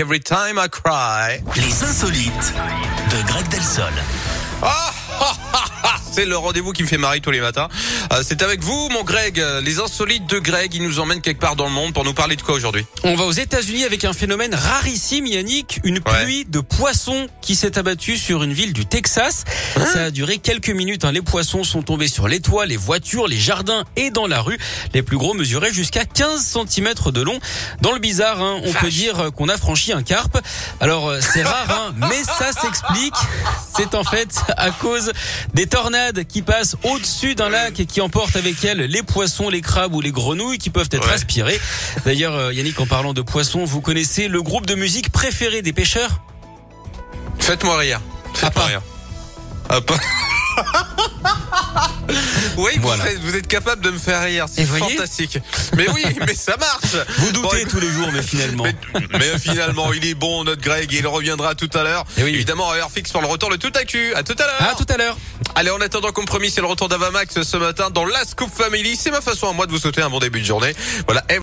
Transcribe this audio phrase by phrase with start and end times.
[0.00, 1.42] Every Time I Cry.
[1.56, 2.54] Les insolites
[3.10, 3.92] de Greg Delsol.
[4.62, 7.68] Ah, ah, ah, ah, c'est le rendez-vous qui me fait marrer tous les matins.
[8.12, 9.40] Euh, c'est avec vous, mon Greg.
[9.62, 12.34] Les insolites de Greg, il nous emmène quelque part dans le monde pour nous parler
[12.34, 12.84] de quoi aujourd'hui?
[13.04, 17.78] On va aux États-Unis avec un phénomène rarissime, Yannick, une pluie de poissons qui s'est
[17.78, 19.44] abattue sur une ville du Texas.
[19.92, 21.04] Ça a duré quelques minutes.
[21.04, 21.12] hein.
[21.12, 24.58] Les poissons sont tombés sur les toits, les voitures, les jardins et dans la rue.
[24.92, 27.38] Les plus gros mesuraient jusqu'à 15 cm de long.
[27.80, 30.36] Dans le bizarre, hein, on peut dire qu'on a franchi un carpe.
[30.80, 33.14] Alors euh, c'est rare, hein, mais ça s'explique.
[33.76, 35.12] C'est en fait à cause
[35.54, 39.60] des tornades qui passent au-dessus d'un lac et qui emportent avec elles les poissons, les
[39.60, 41.14] crabes ou les grenouilles qui peuvent être Ouais.
[41.14, 41.60] aspirés.
[42.04, 45.72] D'ailleurs, euh, Yannick, en parlant de poissons, vous connaissez le groupe de musique préféré des
[45.72, 46.20] pêcheurs?
[47.38, 48.00] Faites-moi rire.
[48.34, 48.66] Faites-moi pas.
[48.68, 48.82] rire.
[49.68, 49.96] Ah, pas-
[52.60, 53.10] oui, vous Voilà.
[53.10, 54.46] êtes- vous, êtes capable de me faire rire.
[54.52, 55.38] C'est fantastique.
[55.76, 57.06] Mais oui, mais ça marche.
[57.18, 58.64] Vous doutez tous les jours, mais finalement.
[58.94, 62.04] Mais, mais finalement, il est bon, notre Greg, et il reviendra tout à l'heure.
[62.18, 62.30] Eh oui.
[62.34, 64.12] Évidemment, à heure fixe pour le retour de tout à cul.
[64.14, 64.70] À tout à l'heure.
[64.70, 65.16] À tout à l'heure.
[65.54, 68.96] Allez, en attendant compromis, c'est le retour d'Avamax ce matin dans la Scoop Family.
[68.96, 70.74] C'est ma façon à moi de vous souhaiter un bon début de journée.
[71.06, 71.24] Voilà.